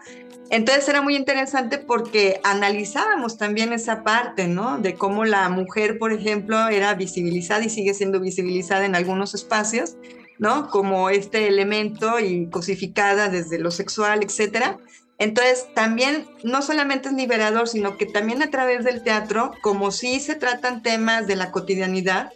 [0.50, 4.78] Entonces era muy interesante porque analizábamos también esa parte, ¿no?
[4.78, 9.98] De cómo la mujer, por ejemplo, era visibilizada y sigue siendo visibilizada en algunos espacios,
[10.40, 10.70] ¿no?
[10.70, 14.78] Como este elemento y cosificada desde lo sexual, etcétera.
[15.20, 20.20] Entonces, también no solamente es liberador, sino que también a través del teatro, como sí
[20.20, 22.32] se tratan temas de la cotidianidad,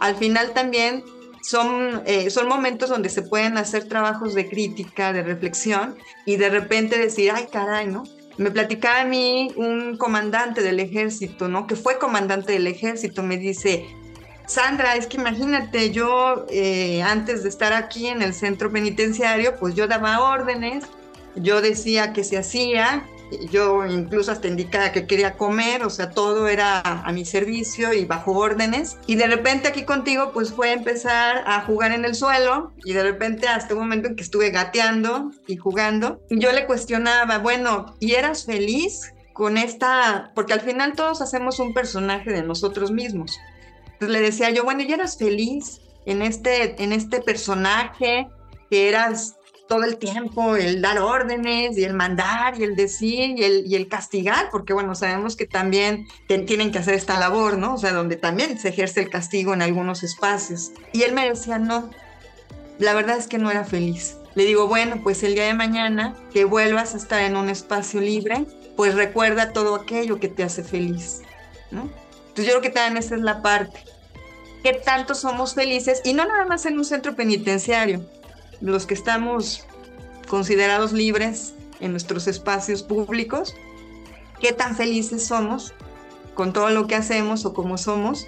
[0.00, 1.04] al final también
[1.42, 6.48] son, eh, son momentos donde se pueden hacer trabajos de crítica, de reflexión, y de
[6.48, 8.04] repente decir, ay, caray, ¿no?
[8.38, 11.66] Me platicaba a mí un comandante del ejército, ¿no?
[11.66, 13.84] Que fue comandante del ejército, me dice,
[14.46, 19.74] Sandra, es que imagínate, yo eh, antes de estar aquí en el centro penitenciario, pues
[19.74, 20.84] yo daba órdenes,
[21.36, 23.06] yo decía que se hacía,
[23.50, 28.04] yo incluso hasta indicaba que quería comer, o sea, todo era a mi servicio y
[28.04, 28.98] bajo órdenes.
[29.06, 33.02] Y de repente aquí contigo, pues fue empezar a jugar en el suelo y de
[33.02, 36.20] repente hasta un momento en que estuve gateando y jugando.
[36.30, 40.32] Yo le cuestionaba, bueno, ¿y eras feliz con esta?
[40.34, 43.38] Porque al final todos hacemos un personaje de nosotros mismos.
[44.00, 48.28] Le decía yo, bueno, ¿y eras feliz en este, en este personaje
[48.68, 49.36] que eras
[49.72, 54.50] todo el tiempo el dar órdenes y el mandar y el decir y el, castigar,
[54.50, 57.76] porque bueno, sabemos que también tienen que hacer esta labor, ¿no?
[57.76, 60.72] O sea, donde también se ejerce el castigo en algunos espacios.
[60.92, 61.88] Y él me decía, no,
[62.78, 64.18] la verdad es que no era feliz.
[64.34, 68.02] Le digo, bueno, pues el día de mañana que vuelvas a estar en un espacio
[68.02, 68.44] libre,
[68.76, 71.22] pues recuerda todo aquello que te hace feliz,
[71.70, 71.88] ¿no?
[72.28, 73.82] Entonces yo creo que también esa es la parte.
[74.62, 76.02] ¿Qué tanto somos felices?
[76.04, 78.04] Y no nada más en un centro penitenciario,
[78.62, 79.66] los que estamos
[80.28, 83.54] considerados libres en nuestros espacios públicos,
[84.40, 85.74] qué tan felices somos
[86.34, 88.26] con todo lo que hacemos o como somos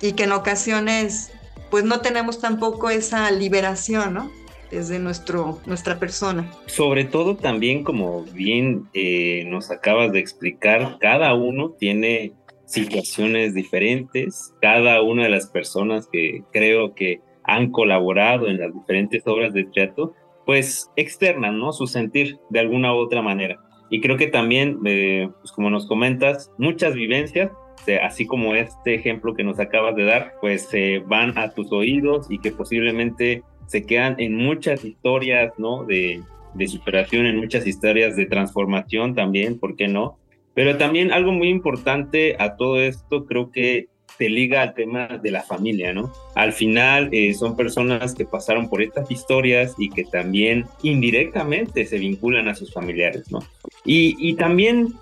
[0.00, 1.32] y que en ocasiones
[1.70, 4.30] pues no tenemos tampoco esa liberación, ¿no?
[4.70, 6.50] Desde nuestro, nuestra persona.
[6.66, 12.32] Sobre todo también, como bien eh, nos acabas de explicar, cada uno tiene
[12.66, 19.26] situaciones diferentes, cada una de las personas que creo que han colaborado en las diferentes
[19.26, 20.14] obras de teatro,
[20.46, 21.72] pues externan, ¿no?
[21.72, 23.58] Su sentir de alguna u otra manera.
[23.90, 27.50] Y creo que también, eh, pues como nos comentas, muchas vivencias,
[28.02, 32.26] así como este ejemplo que nos acabas de dar, pues se van a tus oídos
[32.30, 35.84] y que posiblemente se quedan en muchas historias, ¿no?
[35.84, 36.22] De,
[36.54, 40.18] de superación, en muchas historias de transformación también, ¿por qué no?
[40.54, 43.88] Pero también algo muy importante a todo esto, creo que
[44.22, 46.12] se liga al tema de la familia, ¿no?
[46.36, 51.98] Al final eh, son personas que pasaron por estas historias y que también indirectamente se
[51.98, 53.40] vinculan a sus familiares, ¿no?
[53.84, 54.94] Y, y también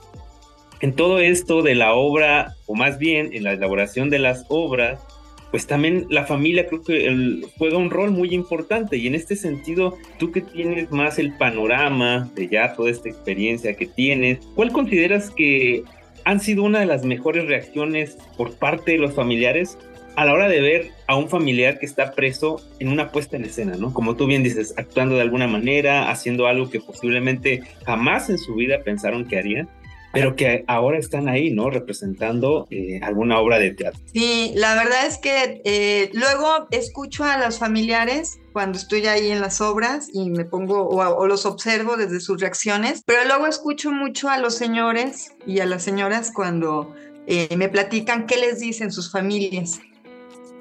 [0.81, 5.03] en todo esto de la obra, o más bien en la elaboración de las obras,
[5.51, 9.99] pues también la familia creo que juega un rol muy importante y en este sentido,
[10.19, 15.29] tú que tienes más el panorama de ya toda esta experiencia que tienes, ¿cuál consideras
[15.29, 15.85] que
[16.31, 19.77] han sido una de las mejores reacciones por parte de los familiares
[20.15, 23.45] a la hora de ver a un familiar que está preso en una puesta en
[23.45, 23.93] escena, ¿no?
[23.93, 28.55] Como tú bien dices, actuando de alguna manera, haciendo algo que posiblemente jamás en su
[28.55, 29.69] vida pensaron que harían
[30.13, 31.71] pero que ahora están ahí, ¿no?
[31.71, 34.01] Representando eh, alguna obra de teatro.
[34.13, 39.41] Sí, la verdad es que eh, luego escucho a los familiares cuando estoy ahí en
[39.41, 44.29] las obras y me pongo o, los observo desde sus reacciones, pero luego escucho mucho
[44.29, 46.93] a los señores y a las señoras cuando
[47.27, 49.81] eh, me platican qué les dicen sus familias.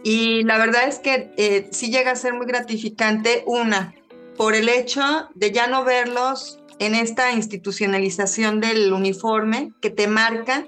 [0.04, 3.94] Y la verdad es que sí llega a ser muy gratificante, una,
[4.38, 5.02] por el hecho
[5.36, 10.66] de ya no verlos en esta institucionalización del uniforme que te marca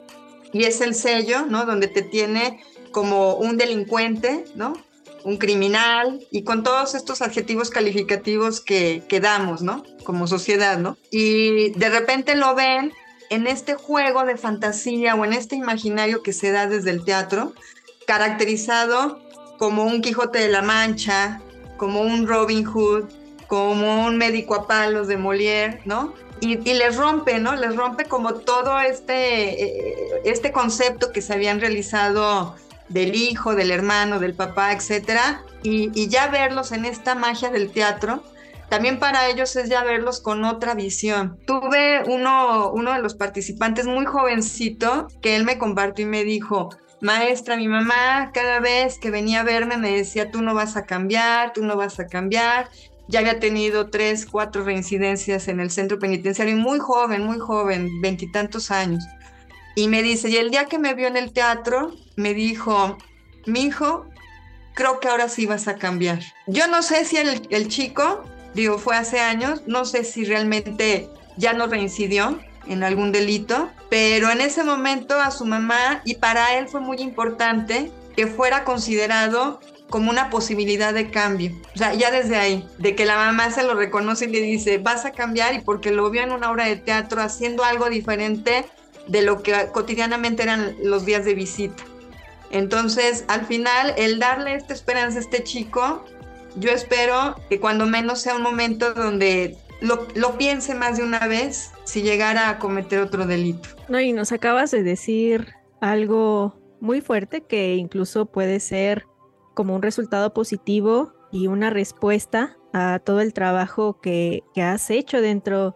[0.54, 1.66] y es el sello, ¿no?
[1.66, 2.60] Donde te tiene
[2.92, 4.74] como un delincuente, ¿no?
[5.24, 9.84] Un criminal y con todos estos adjetivos calificativos que, que damos, ¿no?
[10.04, 10.98] Como sociedad, ¿no?
[11.10, 12.92] Y de repente lo ven
[13.30, 17.54] en este juego de fantasía o en este imaginario que se da desde el teatro,
[18.06, 19.22] caracterizado
[19.58, 21.42] como un Quijote de la Mancha,
[21.78, 23.06] como un Robin Hood,
[23.52, 26.14] como un médico a palos de Molière, ¿no?
[26.40, 27.54] Y, les rompe, ¿no?
[27.54, 32.56] Les rompe como todo este, eh, este concepto que se habían realizado
[32.88, 37.72] del hijo, del hermano, del papá, etcétera, y, y ya verlos en esta magia del
[37.72, 38.24] teatro,
[38.70, 41.38] también para ellos es ya verlos con otra visión.
[41.46, 46.70] Tuve uno, uno de los participantes muy jovencito que él me compartió y me dijo,
[47.02, 50.86] maestra, mi mamá cada vez que venía a verme me decía, tú no vas a
[50.86, 52.70] cambiar, tú no vas a cambiar.
[53.12, 58.72] Ya había tenido tres, cuatro reincidencias en el centro penitenciario, muy joven, muy joven, veintitantos
[58.72, 59.04] años.
[59.76, 62.98] Y me dice, y el día que me vio en el teatro, me dijo,
[63.46, 64.08] mi hijo,
[64.74, 66.22] creo que ahora sí vas a cambiar.
[66.48, 71.10] Yo no sé si el, el chico digo, fue hace años, no sé si realmente
[71.38, 76.58] ya no reincidió en algún delito, pero en ese momento a su mamá y para
[76.58, 79.60] él fue muy importante que fuera considerado
[79.92, 81.52] como una posibilidad de cambio.
[81.76, 84.80] O sea, ya desde ahí, de que la mamá se lo reconoce y le dice,
[84.80, 88.66] vas a cambiar y porque lo vio en una obra de teatro haciendo algo diferente
[89.08, 91.84] de lo que cotidianamente eran los días de visita.
[92.50, 96.04] Entonces, al final, el darle esta esperanza a este chico
[96.56, 101.28] yo espero que cuando menos sea un momento donde lo, lo, piense más de una
[101.28, 103.70] vez si llegara a cometer otro delito.
[103.88, 109.06] No, y nos acabas de decir algo muy fuerte que incluso puede ser
[109.54, 115.22] como un resultado positivo y una respuesta a todo el trabajo que, que has hecho
[115.22, 115.76] dentro,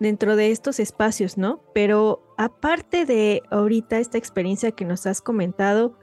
[0.00, 1.62] dentro de estos espacios, ¿no?
[1.74, 5.96] Pero aparte de ahorita esta experiencia que nos has comentado,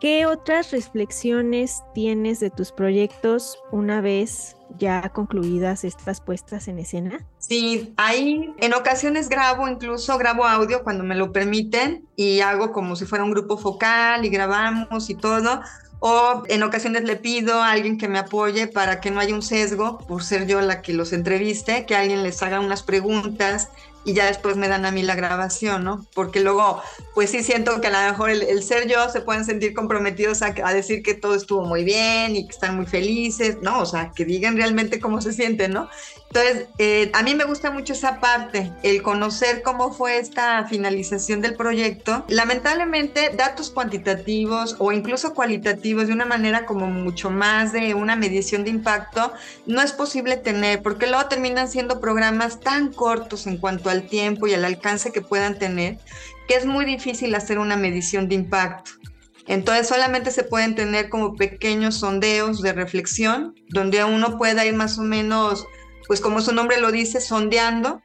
[0.00, 7.26] ¿Qué otras reflexiones tienes de tus proyectos una vez ya concluidas estas puestas en escena?
[7.36, 12.96] Sí, ahí en ocasiones grabo, incluso grabo audio cuando me lo permiten y hago como
[12.96, 15.60] si fuera un grupo focal y grabamos y todo.
[16.00, 19.42] O en ocasiones le pido a alguien que me apoye para que no haya un
[19.42, 23.68] sesgo, por ser yo la que los entreviste, que alguien les haga unas preguntas
[24.04, 26.06] y ya después me dan a mí la grabación, ¿no?
[26.14, 26.82] Porque luego,
[27.14, 30.54] pues sí siento que a lo mejor el, ser yo se pueden sentir comprometidos a,
[30.64, 33.80] a, decir que todo estuvo muy bien y que están muy felices, ¿no?
[33.80, 35.90] O sea, que digan realmente cómo se sienten, ¿no?
[36.32, 41.40] Entonces, eh, a mí me gusta mucho esa parte, el conocer cómo fue esta finalización
[41.40, 42.24] del proyecto.
[42.28, 48.62] Lamentablemente, datos cuantitativos o incluso cualitativos de una manera como mucho más de una medición
[48.62, 49.32] de impacto,
[49.66, 54.46] no es posible tener, porque luego terminan siendo programas tan cortos en cuanto al tiempo
[54.46, 55.98] y al alcance que puedan tener,
[56.46, 58.92] que es muy difícil hacer una medición de impacto.
[59.48, 64.96] Entonces solamente se pueden tener como pequeños sondeos de reflexión, donde uno pueda ir más
[64.96, 65.66] o menos
[66.10, 68.02] pues como su nombre lo dice, sondeando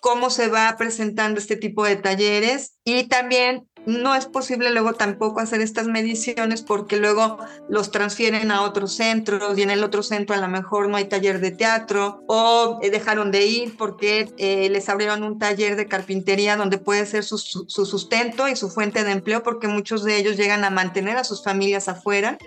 [0.00, 2.78] cómo se va presentando este tipo de talleres.
[2.82, 7.36] Y también no es posible luego tampoco hacer estas mediciones porque luego
[7.68, 11.10] los transfieren a otros centros y en el otro centro a lo mejor no hay
[11.10, 15.88] taller de teatro o eh, dejaron de ir porque eh, les abrieron un taller de
[15.88, 20.16] carpintería donde puede ser su, su, sustento y su fuente de empleo porque muchos de
[20.16, 22.38] ellos llegan a mantener a sus familias afuera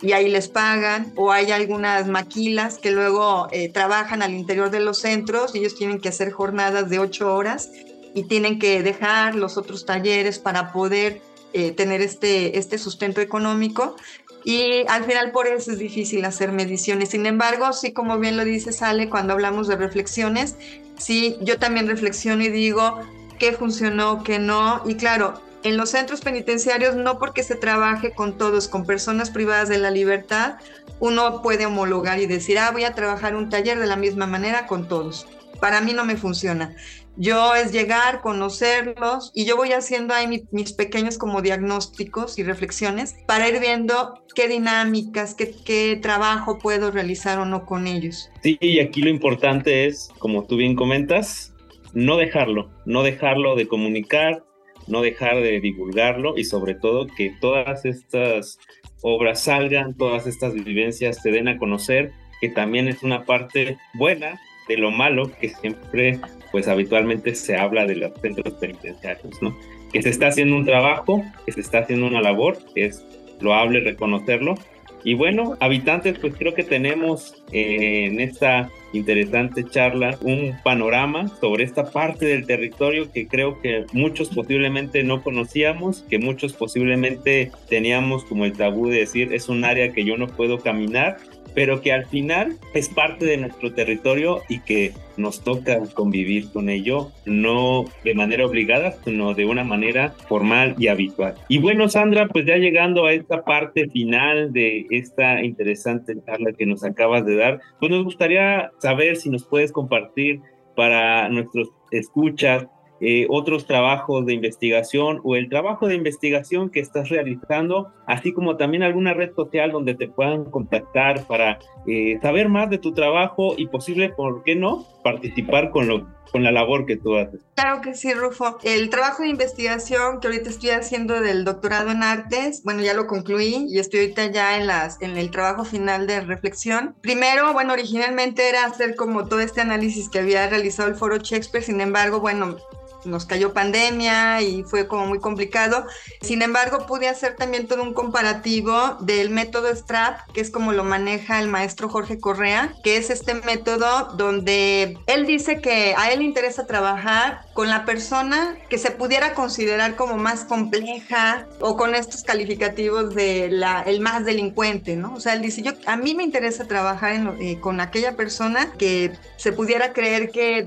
[0.00, 4.80] y ahí les pagan, o hay algunas maquilas que luego eh, trabajan al interior de
[4.80, 7.70] los centros y ellos tienen que hacer jornadas de ocho horas
[8.14, 11.20] y tienen que dejar los otros talleres para poder
[11.52, 13.96] eh, tener este, este sustento económico.
[14.44, 17.10] Y al final por eso es difícil hacer mediciones.
[17.10, 20.56] Sin embargo, sí, como bien lo dice Sale, cuando hablamos de reflexiones,
[20.96, 23.00] sí, yo también reflexiono y digo
[23.38, 24.82] qué funcionó, qué no.
[24.86, 29.68] Y claro, en los centros penitenciarios, no porque se trabaje con todos, con personas privadas
[29.68, 30.56] de la libertad,
[31.00, 34.66] uno puede homologar y decir, ah, voy a trabajar un taller de la misma manera
[34.66, 35.26] con todos.
[35.60, 36.74] Para mí no me funciona.
[37.16, 43.16] Yo es llegar, conocerlos y yo voy haciendo ahí mis pequeños como diagnósticos y reflexiones
[43.26, 48.30] para ir viendo qué dinámicas, qué, qué trabajo puedo realizar o no con ellos.
[48.44, 51.52] Sí, y aquí lo importante es, como tú bien comentas,
[51.92, 54.44] no dejarlo, no dejarlo de comunicar,
[54.88, 58.58] no dejar de divulgarlo y sobre todo que todas estas
[59.02, 64.40] obras salgan, todas estas vivencias se den a conocer, que también es una parte buena
[64.68, 66.20] de lo malo que siempre,
[66.52, 69.56] pues habitualmente se habla de los centros penitenciarios, ¿no?
[69.92, 73.04] Que se está haciendo un trabajo, que se está haciendo una labor, que es
[73.40, 74.56] loable reconocerlo,
[75.04, 81.64] y bueno, habitantes, pues creo que tenemos eh, en esta interesante charla un panorama sobre
[81.64, 88.24] esta parte del territorio que creo que muchos posiblemente no conocíamos, que muchos posiblemente teníamos
[88.24, 91.18] como el tabú de decir es un área que yo no puedo caminar
[91.54, 96.68] pero que al final es parte de nuestro territorio y que nos toca convivir con
[96.68, 101.34] ello, no de manera obligada, sino de una manera formal y habitual.
[101.48, 106.66] Y bueno, Sandra, pues ya llegando a esta parte final de esta interesante charla que
[106.66, 110.40] nos acabas de dar, pues nos gustaría saber si nos puedes compartir
[110.74, 112.66] para nuestros escuchas
[113.00, 118.56] eh, otros trabajos de investigación o el trabajo de investigación que estás realizando, así como
[118.56, 123.54] también alguna red social donde te puedan contactar para eh, saber más de tu trabajo
[123.56, 127.40] y posible, ¿por qué no?, participar con lo con la labor que tú haces.
[127.54, 128.58] Claro que sí, Rufo.
[128.62, 133.06] El trabajo de investigación que ahorita estoy haciendo del doctorado en artes, bueno, ya lo
[133.06, 136.94] concluí y estoy ahorita ya en, las, en el trabajo final de reflexión.
[137.00, 141.64] Primero, bueno, originalmente era hacer como todo este análisis que había realizado el foro Shakespeare,
[141.64, 142.56] sin embargo, bueno,
[143.04, 145.86] nos cayó pandemia y fue como muy complicado.
[146.20, 150.84] Sin embargo, pude hacer también todo un comparativo del método STRAP, que es como lo
[150.84, 156.20] maneja el maestro Jorge Correa, que es este método donde él dice que a él
[156.20, 161.94] le interesa trabajar con la persona que se pudiera considerar como más compleja o con
[161.94, 165.14] estos calificativos de la, el más delincuente, ¿no?
[165.14, 169.12] O sea, él dice, yo, a mí me interesa trabajar eh, con aquella persona que
[169.36, 170.66] se pudiera creer que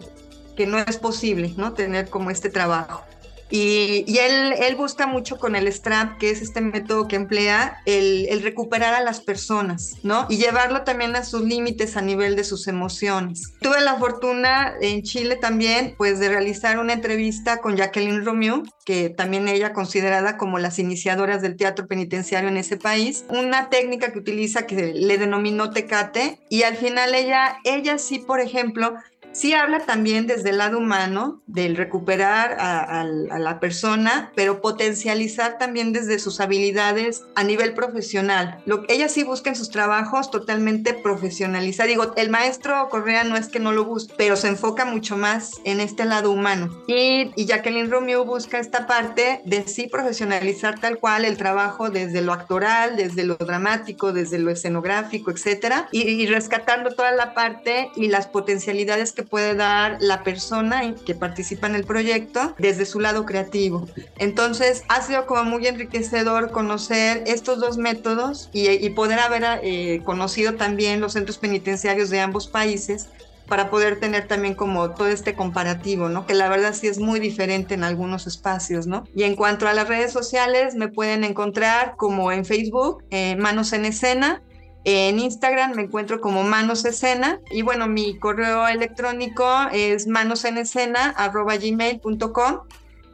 [0.56, 1.74] que no es posible, ¿no?
[1.74, 3.04] Tener como este trabajo.
[3.52, 8.28] Y, él, él, busca mucho con el STRAP, que es este método que emplea, el,
[8.30, 10.26] el, recuperar a las personas, ¿no?
[10.30, 13.54] Y llevarlo también a sus límites a nivel de sus emociones.
[13.60, 19.10] Tuve la fortuna en Chile también, pues, de realizar una entrevista con Jacqueline Romeau, que
[19.10, 24.20] también ella considerada como las iniciadoras del teatro penitenciario en ese país, una técnica que
[24.20, 28.95] utiliza que le denominó tecate, y al final ella, ella sí, por ejemplo,
[29.34, 35.94] Sí habla también desde el lado humano, del recuperar a, la persona, pero potencializar también
[35.94, 38.62] desde sus habilidades a nivel profesional.
[38.66, 41.88] Lo, ella sí busca en sus trabajos totalmente profesionalizar.
[41.88, 45.54] Digo, el maestro Correa no es que no lo busque, pero se enfoca mucho más
[45.64, 46.84] en este lado humano.
[46.88, 52.22] Y, y Jacqueline Romeo busca esta parte de sí profesionalizar tal cual el trabajo desde
[52.22, 57.90] lo actoral, desde lo dramático, desde lo escenográfico, etcétera, y, y rescatando toda la parte
[57.96, 62.99] y las potencialidades que puede dar la persona que participa en el proyecto desde su
[62.99, 63.88] lado creativo.
[64.17, 70.55] Entonces, ha sido como muy enriquecedor conocer estos dos métodos y, poder haber eh, conocido
[70.55, 73.09] también los centros penitenciarios de ambos países
[73.51, 76.26] para poder tener también como todo este comparativo, ¿no?
[76.26, 79.03] Que la verdad sí es muy diferente en algunos espacios, ¿no?
[79.13, 83.74] Y en cuanto a las redes sociales, me pueden encontrar como en Facebook, eh, Manos
[83.74, 84.41] en Escena,
[84.84, 92.62] en Instagram me encuentro como Manos Escena y bueno, mi correo electrónico es manosenescena.gmail.com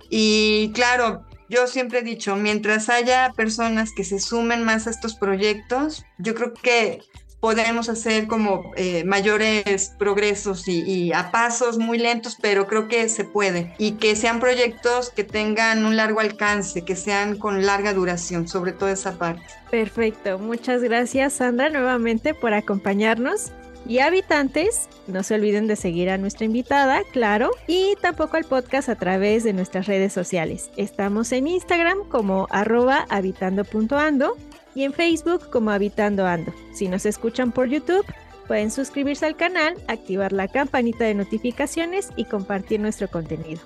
[0.09, 5.15] y claro, yo siempre he dicho, mientras haya personas que se sumen más a estos
[5.15, 6.99] proyectos, yo creo que
[7.39, 13.23] podemos hacer como eh, mayores progresos y, a pasos muy lentos, pero creo que se
[13.23, 13.73] puede.
[13.77, 18.71] Y que sean proyectos que tengan un largo alcance, que sean con larga duración, sobre
[18.71, 19.43] todo esa parte.
[19.69, 23.51] Perfecto, muchas gracias Sandra nuevamente por acompañarnos.
[23.87, 28.89] Y habitantes, no se olviden de seguir a nuestra invitada, claro, y tampoco al podcast
[28.89, 30.71] a través de nuestras redes sociales.
[30.75, 34.35] Estamos en Instagram como arroba habitando.ando
[34.77, 36.53] y en Facebook como Habitando Ando.
[36.71, 38.05] Si nos escuchan por YouTube,
[38.47, 43.59] pueden suscribirse al canal, activar la campanita de notificaciones y compartir nuestro contenido.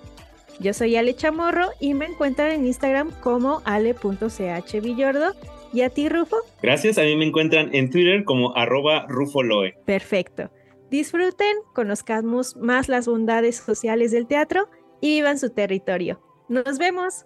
[0.62, 5.34] Yo soy Ale Chamorro y me encuentran en Instagram como ale.chvillordo.
[5.74, 6.38] ¿Y a ti, Rufo?
[6.62, 9.74] Gracias, a mí me encuentran en Twitter como arroba rufoloe.
[9.86, 10.50] Perfecto.
[10.90, 14.70] Disfruten, conozcamos más las bondades sociales del teatro
[15.02, 16.22] y vivan su territorio.
[16.48, 17.26] Nos vemos.